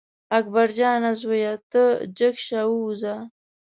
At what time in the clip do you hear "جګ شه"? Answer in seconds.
2.17-2.59